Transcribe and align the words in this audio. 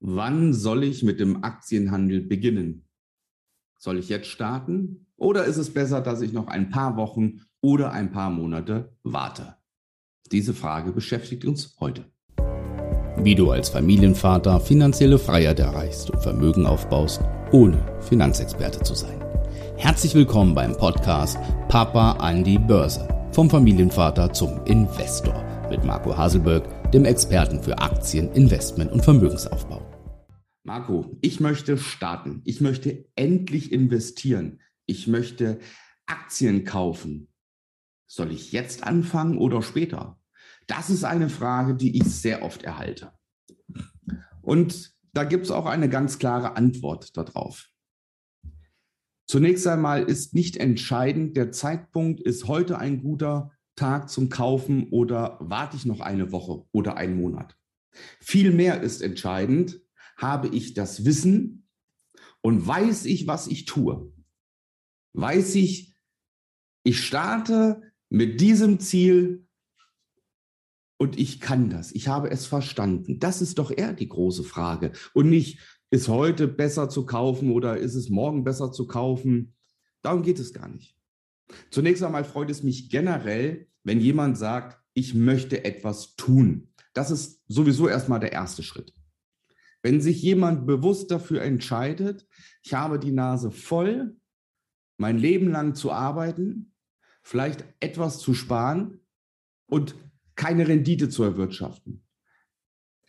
Wann 0.00 0.54
soll 0.54 0.84
ich 0.84 1.02
mit 1.02 1.18
dem 1.18 1.42
Aktienhandel 1.42 2.20
beginnen? 2.20 2.84
Soll 3.78 3.98
ich 3.98 4.08
jetzt 4.08 4.28
starten 4.28 5.06
oder 5.16 5.44
ist 5.44 5.56
es 5.56 5.74
besser, 5.74 6.00
dass 6.00 6.20
ich 6.20 6.32
noch 6.32 6.46
ein 6.46 6.70
paar 6.70 6.96
Wochen 6.96 7.40
oder 7.60 7.90
ein 7.90 8.12
paar 8.12 8.30
Monate 8.30 8.96
warte? 9.02 9.56
Diese 10.30 10.54
Frage 10.54 10.92
beschäftigt 10.92 11.44
uns 11.44 11.76
heute. 11.80 12.04
Wie 13.16 13.34
du 13.34 13.50
als 13.50 13.70
Familienvater 13.70 14.60
finanzielle 14.60 15.18
Freiheit 15.18 15.58
erreichst 15.58 16.10
und 16.10 16.22
Vermögen 16.22 16.64
aufbaust, 16.64 17.20
ohne 17.50 17.84
Finanzexperte 18.00 18.84
zu 18.84 18.94
sein. 18.94 19.20
Herzlich 19.76 20.14
willkommen 20.14 20.54
beim 20.54 20.76
Podcast 20.76 21.38
Papa 21.68 22.12
an 22.12 22.44
die 22.44 22.58
Börse. 22.58 23.08
Vom 23.32 23.50
Familienvater 23.50 24.32
zum 24.32 24.64
Investor 24.64 25.44
mit 25.68 25.84
Marco 25.84 26.16
Haselberg, 26.16 26.92
dem 26.92 27.04
Experten 27.04 27.60
für 27.60 27.76
Aktien, 27.78 28.30
Investment 28.32 28.92
und 28.92 29.04
Vermögensaufbau. 29.04 29.87
Marco, 30.68 31.16
ich 31.22 31.40
möchte 31.40 31.78
starten. 31.78 32.42
Ich 32.44 32.60
möchte 32.60 33.06
endlich 33.14 33.72
investieren. 33.72 34.60
Ich 34.84 35.06
möchte 35.06 35.60
Aktien 36.04 36.64
kaufen. 36.64 37.32
Soll 38.06 38.32
ich 38.32 38.52
jetzt 38.52 38.84
anfangen 38.84 39.38
oder 39.38 39.62
später? 39.62 40.20
Das 40.66 40.90
ist 40.90 41.04
eine 41.04 41.30
Frage, 41.30 41.74
die 41.74 41.96
ich 41.96 42.04
sehr 42.04 42.42
oft 42.42 42.64
erhalte. 42.64 43.14
Und 44.42 44.92
da 45.14 45.24
gibt 45.24 45.46
es 45.46 45.50
auch 45.50 45.64
eine 45.64 45.88
ganz 45.88 46.18
klare 46.18 46.56
Antwort 46.56 47.16
darauf. 47.16 47.70
Zunächst 49.26 49.66
einmal 49.66 50.02
ist 50.02 50.34
nicht 50.34 50.58
entscheidend, 50.58 51.38
der 51.38 51.50
Zeitpunkt 51.50 52.20
ist 52.20 52.46
heute 52.46 52.78
ein 52.78 53.00
guter 53.00 53.52
Tag 53.74 54.10
zum 54.10 54.28
Kaufen 54.28 54.88
oder 54.90 55.38
warte 55.40 55.78
ich 55.78 55.86
noch 55.86 56.00
eine 56.00 56.30
Woche 56.30 56.66
oder 56.72 56.98
einen 56.98 57.16
Monat. 57.16 57.56
Vielmehr 58.20 58.82
ist 58.82 59.00
entscheidend, 59.00 59.80
habe 60.18 60.48
ich 60.48 60.74
das 60.74 61.06
Wissen 61.06 61.66
und 62.42 62.66
weiß 62.66 63.06
ich, 63.06 63.26
was 63.26 63.46
ich 63.46 63.64
tue. 63.64 64.12
Weiß 65.14 65.54
ich, 65.54 65.94
ich 66.82 67.00
starte 67.00 67.82
mit 68.10 68.40
diesem 68.40 68.80
Ziel 68.80 69.46
und 70.98 71.18
ich 71.18 71.40
kann 71.40 71.70
das. 71.70 71.92
Ich 71.92 72.08
habe 72.08 72.30
es 72.30 72.46
verstanden. 72.46 73.20
Das 73.20 73.40
ist 73.40 73.58
doch 73.58 73.70
eher 73.70 73.92
die 73.92 74.08
große 74.08 74.44
Frage. 74.44 74.92
Und 75.14 75.30
nicht, 75.30 75.60
ist 75.90 76.08
heute 76.08 76.48
besser 76.48 76.90
zu 76.90 77.06
kaufen 77.06 77.50
oder 77.50 77.78
ist 77.78 77.94
es 77.94 78.10
morgen 78.10 78.44
besser 78.44 78.72
zu 78.72 78.86
kaufen? 78.86 79.54
Darum 80.02 80.22
geht 80.22 80.38
es 80.38 80.52
gar 80.52 80.68
nicht. 80.68 80.96
Zunächst 81.70 82.02
einmal 82.02 82.24
freut 82.24 82.50
es 82.50 82.62
mich 82.62 82.90
generell, 82.90 83.68
wenn 83.84 84.00
jemand 84.00 84.36
sagt, 84.36 84.82
ich 84.92 85.14
möchte 85.14 85.64
etwas 85.64 86.14
tun. 86.16 86.74
Das 86.92 87.10
ist 87.10 87.42
sowieso 87.48 87.88
erstmal 87.88 88.20
der 88.20 88.32
erste 88.32 88.62
Schritt. 88.62 88.92
Wenn 89.82 90.00
sich 90.00 90.22
jemand 90.22 90.66
bewusst 90.66 91.10
dafür 91.10 91.42
entscheidet, 91.42 92.26
ich 92.62 92.74
habe 92.74 92.98
die 92.98 93.12
Nase 93.12 93.50
voll, 93.50 94.16
mein 94.96 95.18
Leben 95.18 95.50
lang 95.50 95.74
zu 95.74 95.92
arbeiten, 95.92 96.74
vielleicht 97.22 97.64
etwas 97.80 98.18
zu 98.18 98.34
sparen 98.34 99.00
und 99.66 99.94
keine 100.34 100.66
Rendite 100.66 101.08
zu 101.08 101.22
erwirtschaften. 101.22 102.04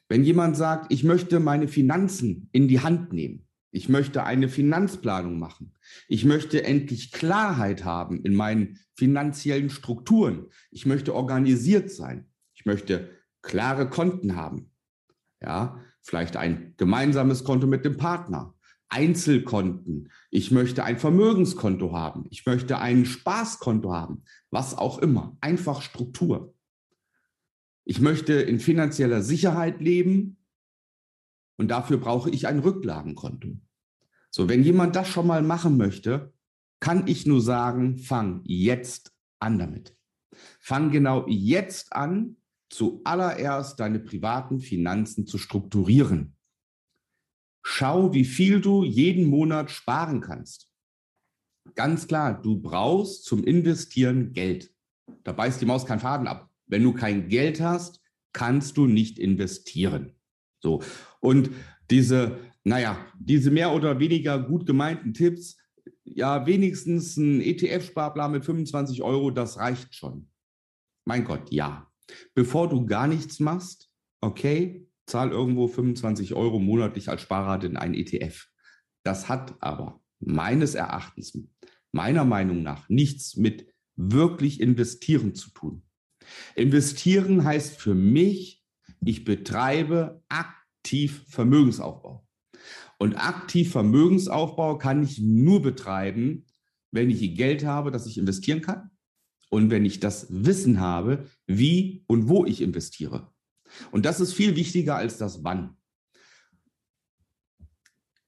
Wenn 0.08 0.24
jemand 0.24 0.58
sagt, 0.58 0.92
ich 0.92 1.04
möchte 1.04 1.40
meine 1.40 1.68
Finanzen 1.68 2.50
in 2.52 2.68
die 2.68 2.82
Hand 2.82 3.14
nehmen, 3.14 3.48
ich 3.72 3.90
möchte 3.90 4.24
eine 4.24 4.50
Finanzplanung 4.50 5.38
machen, 5.38 5.76
ich 6.08 6.26
möchte 6.26 6.64
endlich 6.64 7.12
Klarheit 7.12 7.86
haben 7.86 8.24
in 8.24 8.34
meinen 8.34 8.80
finanziellen 8.96 9.70
Strukturen, 9.70 10.48
ich 10.72 10.88
möchte 10.88 11.14
organisiert 11.14 11.92
sein, 11.92 12.32
ich 12.56 12.66
möchte 12.66 13.10
klare 13.42 13.90
Konten 13.90 14.36
haben, 14.36 14.72
ja, 15.42 15.80
vielleicht 16.10 16.36
ein 16.38 16.74
gemeinsames 16.78 17.44
Konto 17.44 17.68
mit 17.68 17.86
dem 17.86 17.98
Partner, 17.98 18.56
Einzelkonten, 18.90 20.12
ich 20.32 20.50
möchte 20.50 20.84
ein 20.84 20.98
Vermögenskonto 20.98 21.94
haben, 21.94 22.26
ich 22.32 22.48
möchte 22.48 22.80
ein 22.80 23.06
Spaßkonto 23.06 23.94
haben, 23.94 24.24
was 24.50 24.76
auch 24.76 24.98
immer, 24.98 25.38
einfach 25.40 25.84
Struktur. 25.84 26.56
Ich 27.86 28.02
möchte 28.02 28.34
in 28.34 28.60
finanzieller 28.60 29.22
Sicherheit 29.22 29.82
leben 29.82 30.38
und 31.58 31.70
dafür 31.70 31.98
brauche 31.98 32.32
ich 32.32 32.48
ein 32.48 32.60
Rücklagenkonto. 32.60 33.60
So, 34.32 34.50
wenn 34.50 34.64
jemand 34.64 34.96
das 34.96 35.08
schon 35.08 35.28
mal 35.28 35.44
machen 35.44 35.78
möchte, 35.78 36.34
kann 36.80 37.08
ich 37.08 37.28
nur 37.28 37.42
sagen, 37.42 38.00
fang 38.00 38.42
jetzt 38.46 39.14
an 39.40 39.60
damit. 39.60 39.96
Fang 40.60 40.90
genau 40.90 41.28
jetzt 41.28 41.94
an, 41.94 42.38
zuallererst 42.70 43.80
deine 43.80 44.00
privaten 44.00 44.60
Finanzen 44.60 45.26
zu 45.26 45.38
strukturieren. 45.38 46.36
Schau, 47.64 48.14
wie 48.14 48.26
viel 48.26 48.62
du 48.62 48.84
jeden 48.84 49.26
Monat 49.26 49.72
sparen 49.72 50.22
kannst. 50.22 50.70
Ganz 51.76 52.08
klar, 52.08 52.42
du 52.42 52.60
brauchst 52.60 53.26
zum 53.26 53.44
Investieren 53.44 54.34
Geld. 54.34 54.74
Da 55.24 55.34
beißt 55.34 55.62
die 55.62 55.66
Maus 55.66 55.86
keinen 55.86 56.00
Faden 56.00 56.28
ab. 56.28 56.50
Wenn 56.68 56.84
du 56.84 56.94
kein 56.94 57.28
Geld 57.28 57.62
hast, 57.62 58.02
kannst 58.34 58.78
du 58.78 58.86
nicht 58.86 59.20
investieren. 59.20 60.16
So. 60.60 60.84
Und 61.20 61.50
diese, 61.90 62.38
naja, 62.64 63.06
diese 63.20 63.52
mehr 63.52 63.74
oder 63.74 64.00
weniger 64.00 64.40
gut 64.40 64.66
gemeinten 64.66 65.14
Tipps, 65.14 65.58
ja, 66.04 66.46
wenigstens 66.46 67.18
ein 67.18 67.42
ETF-Sparplan 67.42 68.32
mit 68.32 68.46
25 68.46 69.02
Euro, 69.02 69.32
das 69.32 69.58
reicht 69.58 69.96
schon. 69.96 70.30
Mein 71.06 71.24
Gott, 71.24 71.52
ja. 71.52 71.89
Bevor 72.34 72.70
du 72.70 72.86
gar 72.86 73.08
nichts 73.08 73.40
machst, 73.40 73.90
okay, 74.22 74.88
zahl 75.06 75.32
irgendwo 75.32 75.68
25 75.68 76.34
Euro 76.34 76.60
monatlich 76.60 77.10
als 77.10 77.22
Sparrate 77.22 77.68
in 77.68 77.78
ein 77.78 77.94
ETF. 77.94 78.48
Das 79.04 79.28
hat 79.30 79.56
aber 79.62 80.02
meines 80.20 80.76
Erachtens, 80.76 81.38
meiner 81.92 82.26
Meinung 82.26 82.62
nach, 82.64 82.88
nichts 82.90 83.36
mit 83.36 83.68
wirklich 83.96 84.62
investieren 84.62 85.36
zu 85.36 85.52
tun. 85.52 85.84
Investieren 86.56 87.44
heißt 87.44 87.80
für 87.80 87.96
mich, 87.96 88.64
ich 89.04 89.24
betreibe 89.24 90.24
aktiv 90.30 91.26
Vermögensaufbau. 91.28 92.28
Und 92.98 93.16
aktiv 93.16 93.72
Vermögensaufbau 93.72 94.78
kann 94.78 95.02
ich 95.04 95.20
nur 95.20 95.62
betreiben, 95.62 96.46
wenn 96.92 97.10
ich 97.10 97.36
Geld 97.36 97.66
habe, 97.66 97.92
das 97.92 98.06
ich 98.06 98.18
investieren 98.18 98.62
kann 98.62 98.92
und 99.50 99.70
wenn 99.72 99.86
ich 99.86 100.00
das 100.00 100.28
Wissen 100.30 100.80
habe, 100.80 101.26
wie 101.48 102.04
und 102.08 102.30
wo 102.30 102.46
ich 102.46 102.62
investiere. 102.62 103.32
Und 103.92 104.06
das 104.06 104.20
ist 104.20 104.34
viel 104.34 104.56
wichtiger 104.56 104.96
als 104.96 105.18
das 105.18 105.44
Wann. 105.44 105.76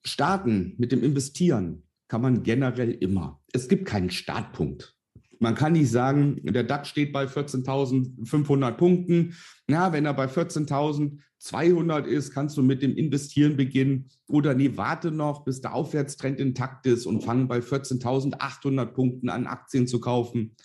Starten 0.04 0.76
mit 0.78 0.92
dem 0.92 1.04
Investieren 1.04 1.84
kann 2.08 2.22
man 2.22 2.44
generell 2.44 2.92
immer. 2.92 3.42
Es 3.54 3.70
gibt 3.70 3.86
keinen 3.86 4.09
Startpunkt. 4.09 4.96
Man 5.40 5.56
kann 5.56 5.74
nicht 5.74 5.90
sagen, 5.90 6.40
der 6.44 6.64
DAX 6.64 6.90
steht 6.90 7.12
bei 7.12 7.26
14.500 7.26 8.74
Punkten. 8.74 9.36
Na, 9.68 9.92
wenn 9.92 10.06
er 10.06 10.14
bei 10.14 10.26
14.200 10.26 12.03
ist, 12.03 12.32
kannst 12.32 12.58
du 12.58 12.62
mit 12.62 12.84
dem 12.84 12.96
Investieren 12.96 13.58
beginnen. 13.58 14.09
Oder 14.28 14.53
nee, 14.53 14.74
warte 14.76 15.09
noch, 15.09 15.44
bis 15.44 15.59
der 15.62 15.74
Aufwärtstrend 15.74 16.40
intakt 16.40 16.86
ist 16.86 17.08
und 17.08 17.24
fange 17.24 17.48
bei 17.48 17.58
14.800 17.58 18.86
Punkten 18.86 19.30
an, 19.30 19.48
Aktien 19.48 19.88
zu 19.88 20.00
kaufen. 20.00 20.56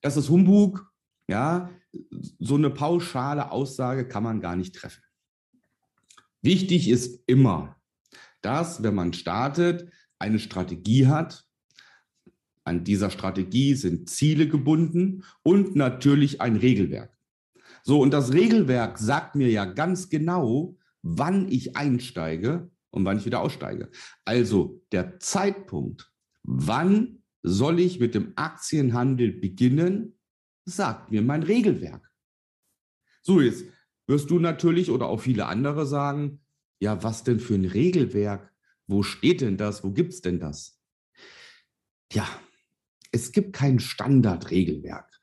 Das 0.00 0.16
ist 0.16 0.28
Humbug. 0.28 0.90
Ja, 1.28 1.70
so 2.38 2.56
eine 2.56 2.70
pauschale 2.70 3.50
Aussage 3.52 4.06
kann 4.06 4.22
man 4.22 4.40
gar 4.40 4.56
nicht 4.56 4.74
treffen. 4.74 5.02
Wichtig 6.42 6.88
ist 6.88 7.22
immer, 7.26 7.76
dass, 8.40 8.82
wenn 8.82 8.94
man 8.94 9.12
startet, 9.12 9.90
eine 10.18 10.38
Strategie 10.38 11.06
hat. 11.06 11.44
An 12.64 12.84
dieser 12.84 13.10
Strategie 13.10 13.74
sind 13.74 14.08
Ziele 14.08 14.48
gebunden 14.48 15.24
und 15.42 15.76
natürlich 15.76 16.40
ein 16.40 16.56
Regelwerk. 16.56 17.16
So, 17.82 18.00
und 18.00 18.12
das 18.12 18.32
Regelwerk 18.32 18.98
sagt 18.98 19.34
mir 19.34 19.48
ja 19.50 19.64
ganz 19.64 20.08
genau, 20.08 20.76
wann 21.02 21.48
ich 21.48 21.76
einsteige 21.76 22.70
und 22.90 23.04
wann 23.04 23.18
ich 23.18 23.26
wieder 23.26 23.40
aussteige. 23.40 23.90
Also 24.24 24.82
der 24.92 25.18
Zeitpunkt, 25.20 26.12
wann 26.42 27.19
soll 27.42 27.80
ich 27.80 28.00
mit 28.00 28.14
dem 28.14 28.32
Aktienhandel 28.36 29.32
beginnen, 29.32 30.18
sagt 30.64 31.10
mir 31.10 31.22
mein 31.22 31.42
Regelwerk. 31.42 32.10
So, 33.22 33.40
jetzt 33.40 33.64
wirst 34.06 34.30
du 34.30 34.38
natürlich 34.38 34.90
oder 34.90 35.06
auch 35.06 35.20
viele 35.20 35.46
andere 35.46 35.86
sagen, 35.86 36.40
ja, 36.80 37.02
was 37.02 37.24
denn 37.24 37.40
für 37.40 37.54
ein 37.54 37.64
Regelwerk? 37.64 38.52
Wo 38.86 39.02
steht 39.02 39.40
denn 39.40 39.56
das? 39.56 39.84
Wo 39.84 39.90
gibt 39.90 40.12
es 40.12 40.20
denn 40.20 40.40
das? 40.40 40.80
Ja, 42.12 42.26
es 43.12 43.32
gibt 43.32 43.52
kein 43.52 43.78
Standardregelwerk. 43.78 45.20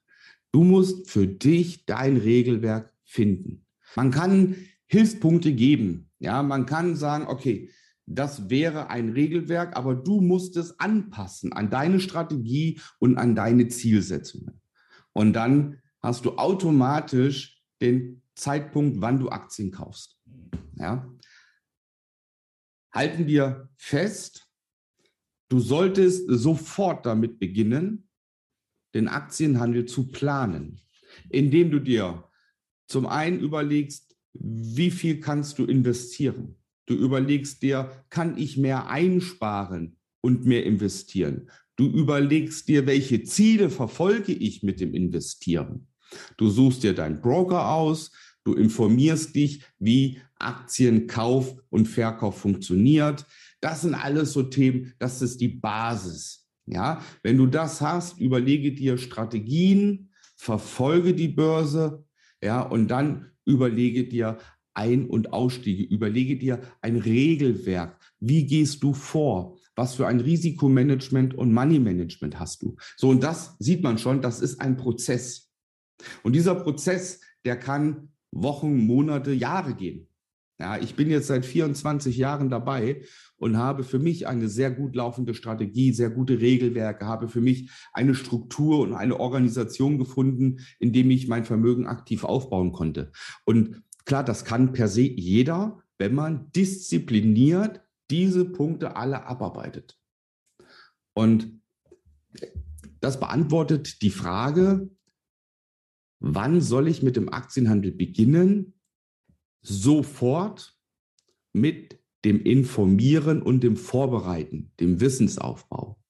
Du 0.52 0.64
musst 0.64 1.10
für 1.10 1.28
dich 1.28 1.86
dein 1.86 2.18
Regelwerk 2.18 2.94
finden. 3.04 3.66
Man 3.96 4.12
kann 4.12 4.56
Hilfspunkte 4.86 5.54
geben. 5.54 6.10
Ja, 6.20 6.44
man 6.44 6.66
kann 6.66 6.96
sagen, 6.96 7.28
okay, 7.28 7.70
das 8.08 8.50
wäre 8.50 8.90
ein 8.90 9.10
Regelwerk, 9.10 9.76
aber 9.78 9.94
du 9.94 10.22
musst 10.22 10.58
es 10.58 10.80
anpassen 10.80 11.54
an 11.54 11.70
deine 11.70 12.00
Strategie 12.00 12.80
und 13.00 13.18
an 13.18 13.36
deine 13.36 13.68
Zielsetzungen. 13.68 14.62
Und 15.14 15.34
dann 15.34 15.82
hast 16.02 16.26
du 16.26 16.38
automatisch 16.38 17.62
den 17.82 18.24
Zeitpunkt, 18.34 19.02
wann 19.02 19.20
du 19.20 19.30
Aktien 19.30 19.72
kaufst. 19.72 20.20
Ja? 20.76 21.08
halten 22.98 23.28
wir 23.28 23.70
fest, 23.78 24.48
du 25.50 25.60
solltest 25.60 26.26
sofort 26.28 27.06
damit 27.06 27.38
beginnen, 27.38 28.10
den 28.96 29.08
Aktienhandel 29.08 29.86
zu 29.86 30.08
planen, 30.08 30.82
indem 31.30 31.70
du 31.70 31.80
dir 31.80 32.28
zum 32.88 33.06
einen 33.06 33.40
überlegst, 33.40 34.18
wie 34.34 34.90
viel 34.90 35.20
kannst 35.20 35.60
du 35.60 35.66
investieren? 35.66 36.56
Du 36.88 36.96
überlegst 36.96 37.62
dir, 37.62 37.92
kann 38.10 38.38
ich 38.38 38.58
mehr 38.58 38.90
einsparen 38.90 39.98
und 40.22 40.46
mehr 40.46 40.66
investieren? 40.66 41.52
Du 41.76 41.86
überlegst 41.86 42.68
dir, 42.68 42.88
welche 42.88 43.24
Ziele 43.24 43.70
verfolge 43.70 44.32
ich 44.32 44.64
mit 44.64 44.80
dem 44.80 44.94
Investieren? 44.94 45.88
Du 46.38 46.50
suchst 46.50 46.84
dir 46.84 46.94
deinen 46.94 47.22
Broker 47.22 47.70
aus, 47.70 48.12
du 48.46 48.54
informierst 48.54 49.36
dich, 49.36 49.64
wie 49.78 50.20
Aktienkauf 50.40 51.58
und 51.70 51.88
Verkauf 51.88 52.40
funktioniert. 52.40 53.26
Das 53.60 53.82
sind 53.82 53.94
alles 53.94 54.34
so 54.34 54.44
Themen, 54.44 54.94
das 54.98 55.22
ist 55.22 55.42
die 55.42 55.50
Basis. 55.50 56.48
Ja, 56.66 57.02
wenn 57.22 57.38
du 57.38 57.48
das 57.48 57.82
hast, 57.82 58.20
überlege 58.20 58.74
dir 58.74 58.98
Strategien, 58.98 60.12
verfolge 60.36 61.14
die 61.14 61.30
Börse, 61.30 62.06
ja, 62.42 62.62
und 62.62 62.90
dann 62.90 63.32
überlege 63.46 64.06
dir 64.06 64.38
ein- 64.78 65.08
und 65.08 65.34
Ausstiege, 65.34 65.84
überlege 65.84 66.38
dir 66.38 66.62
ein 66.82 66.98
Regelwerk. 66.98 68.00
Wie 68.20 68.46
gehst 68.46 68.84
du 68.84 68.94
vor? 68.94 69.58
Was 69.76 69.96
für 69.96 70.08
ein 70.08 70.20
Risikomanagement 70.20 71.36
und 71.36 71.54
Moneymanagement 71.54 72.40
hast 72.40 72.62
du? 72.62 72.76
So, 72.96 73.10
und 73.10 73.24
das 73.24 73.56
sieht 73.60 73.84
man 73.84 73.98
schon, 73.98 74.22
das 74.22 74.40
ist 74.40 74.62
ein 74.62 74.78
Prozess. 74.78 75.52
Und 76.24 76.34
dieser 76.34 76.56
Prozess, 76.56 77.22
der 77.44 77.58
kann 77.58 78.10
Wochen, 78.32 78.86
Monate, 78.86 79.34
Jahre 79.34 79.74
gehen. 79.74 80.08
Ja, 80.60 80.78
ich 80.80 80.96
bin 80.96 81.12
jetzt 81.12 81.28
seit 81.28 81.46
24 81.46 82.18
Jahren 82.18 82.50
dabei 82.50 83.04
und 83.38 83.58
habe 83.58 83.84
für 83.84 84.00
mich 84.00 84.28
eine 84.28 84.50
sehr 84.50 84.72
gut 84.72 84.96
laufende 84.96 85.36
Strategie, 85.36 85.94
sehr 85.94 86.10
gute 86.10 86.42
Regelwerke, 86.42 87.06
habe 87.06 87.28
für 87.28 87.42
mich 87.42 87.70
eine 87.94 88.16
Struktur 88.16 88.80
und 88.80 88.96
eine 88.96 89.20
Organisation 89.20 90.00
gefunden, 90.00 90.58
in 90.80 90.94
dem 90.94 91.12
ich 91.12 91.28
mein 91.28 91.46
Vermögen 91.46 91.86
aktiv 91.86 92.24
aufbauen 92.24 92.72
konnte. 92.72 93.12
Und 93.46 93.84
klar, 94.08 94.24
das 94.24 94.46
kann 94.46 94.74
per 94.74 94.88
se 94.88 95.02
jeder, 95.02 95.84
wenn 96.00 96.16
man 96.16 96.52
diszipliniert 96.54 97.82
diese 98.10 98.46
Punkte 98.46 98.96
alle 98.96 99.26
abarbeitet. 99.26 100.00
Und 101.14 101.62
das 103.02 103.20
beantwortet 103.20 104.02
die 104.02 104.10
Frage, 104.10 104.90
wann 106.20 106.62
soll 106.62 106.88
ich 106.88 107.04
mit 107.04 107.16
dem 107.16 107.30
Aktienhandel 107.32 107.92
beginnen? 107.92 108.74
Sofort 109.62 110.80
mit 111.54 112.00
dem 112.24 112.42
Informieren 112.44 113.42
und 113.42 113.62
dem 113.62 113.76
Vorbereiten, 113.76 114.72
dem 114.80 115.02
Wissensaufbau. 115.02 116.02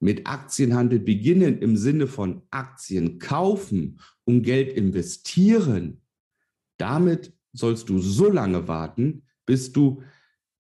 Mit 0.00 0.26
Aktienhandel 0.26 0.98
beginnen 0.98 1.58
im 1.58 1.76
Sinne 1.76 2.08
von 2.08 2.42
Aktien 2.50 3.18
kaufen 3.18 4.00
und 4.24 4.42
Geld 4.42 4.72
investieren. 4.72 6.03
Damit 6.76 7.32
sollst 7.52 7.88
du 7.88 7.98
so 7.98 8.30
lange 8.30 8.68
warten, 8.68 9.24
bis 9.46 9.72
du 9.72 10.02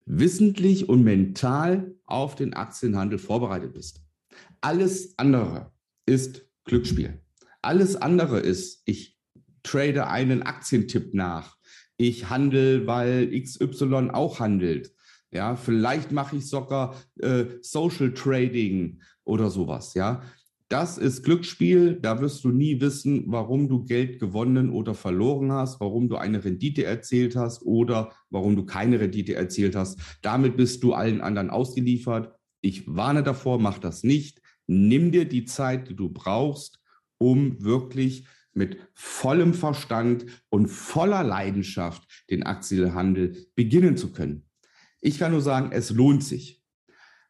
wissentlich 0.04 0.88
und 0.88 1.02
mental 1.04 1.94
auf 2.04 2.34
den 2.34 2.54
Aktienhandel 2.54 3.18
vorbereitet 3.18 3.72
bist. 3.72 4.02
Alles 4.60 5.18
andere 5.18 5.72
ist 6.06 6.46
Glücksspiel. 6.64 7.20
Alles 7.62 7.96
andere 7.96 8.40
ist, 8.40 8.82
ich 8.84 9.18
trade 9.62 10.08
einen 10.08 10.42
Aktientipp 10.42 11.14
nach 11.14 11.56
ich 12.02 12.28
handle, 12.28 12.86
weil 12.86 13.30
XY 13.40 14.10
auch 14.12 14.40
handelt. 14.40 14.92
Ja, 15.30 15.56
vielleicht 15.56 16.12
mache 16.12 16.36
ich 16.36 16.48
sogar 16.48 16.94
äh, 17.20 17.46
Social 17.62 18.12
Trading 18.12 19.00
oder 19.24 19.50
sowas. 19.50 19.94
Ja, 19.94 20.22
das 20.72 20.96
ist 20.96 21.22
Glücksspiel. 21.22 21.98
Da 22.00 22.22
wirst 22.22 22.44
du 22.44 22.48
nie 22.48 22.80
wissen, 22.80 23.24
warum 23.26 23.68
du 23.68 23.84
Geld 23.84 24.18
gewonnen 24.18 24.70
oder 24.70 24.94
verloren 24.94 25.52
hast, 25.52 25.80
warum 25.80 26.08
du 26.08 26.16
eine 26.16 26.42
Rendite 26.42 26.84
erzielt 26.84 27.36
hast 27.36 27.62
oder 27.62 28.10
warum 28.30 28.56
du 28.56 28.64
keine 28.64 28.98
Rendite 28.98 29.34
erzielt 29.34 29.76
hast. 29.76 30.00
Damit 30.22 30.56
bist 30.56 30.82
du 30.82 30.94
allen 30.94 31.20
anderen 31.20 31.50
ausgeliefert. 31.50 32.34
Ich 32.62 32.86
warne 32.86 33.22
davor, 33.22 33.58
mach 33.58 33.78
das 33.78 34.02
nicht. 34.02 34.40
Nimm 34.66 35.12
dir 35.12 35.26
die 35.26 35.44
Zeit, 35.44 35.90
die 35.90 35.94
du 35.94 36.08
brauchst, 36.08 36.80
um 37.18 37.62
wirklich 37.62 38.26
mit 38.54 38.78
vollem 38.94 39.52
Verstand 39.52 40.24
und 40.48 40.68
voller 40.68 41.22
Leidenschaft 41.22 42.24
den 42.30 42.44
Aktienhandel 42.44 43.46
beginnen 43.54 43.98
zu 43.98 44.10
können. 44.10 44.48
Ich 45.02 45.18
kann 45.18 45.32
nur 45.32 45.42
sagen, 45.42 45.70
es 45.72 45.90
lohnt 45.90 46.24
sich. 46.24 46.62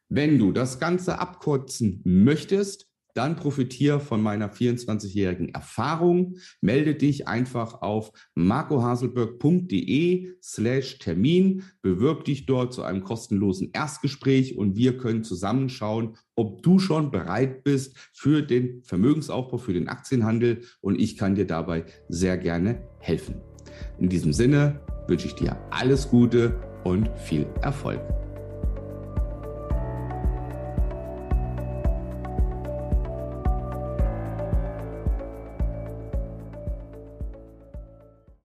Wenn 0.07 0.39
du 0.39 0.53
das 0.53 0.79
Ganze 0.79 1.19
abkürzen 1.19 2.01
möchtest, 2.05 2.92
dann 3.13 3.35
profitiere 3.35 3.99
von 3.99 4.21
meiner 4.21 4.51
24-jährigen 4.51 5.49
Erfahrung. 5.49 6.35
Melde 6.61 6.95
dich 6.95 7.27
einfach 7.27 7.81
auf 7.81 8.11
marcohaselberg.de 8.35 10.35
slash 10.41 10.99
Termin, 10.99 11.63
bewirb 11.81 12.25
dich 12.25 12.45
dort 12.45 12.73
zu 12.73 12.83
einem 12.83 13.03
kostenlosen 13.03 13.71
Erstgespräch 13.73 14.57
und 14.57 14.75
wir 14.75 14.97
können 14.97 15.23
zusammenschauen, 15.23 16.15
ob 16.35 16.63
du 16.63 16.79
schon 16.79 17.11
bereit 17.11 17.63
bist 17.63 17.95
für 18.13 18.41
den 18.41 18.81
Vermögensaufbau, 18.83 19.57
für 19.57 19.73
den 19.73 19.87
Aktienhandel 19.87 20.61
und 20.81 20.99
ich 20.99 21.17
kann 21.17 21.35
dir 21.35 21.47
dabei 21.47 21.85
sehr 22.09 22.37
gerne 22.37 22.87
helfen. 22.99 23.35
In 23.99 24.09
diesem 24.09 24.33
Sinne 24.33 24.81
wünsche 25.07 25.27
ich 25.27 25.35
dir 25.35 25.57
alles 25.71 26.09
Gute 26.09 26.59
und 26.83 27.09
viel 27.17 27.45
Erfolg. 27.61 28.01